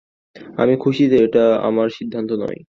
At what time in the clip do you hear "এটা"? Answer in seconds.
1.23-1.43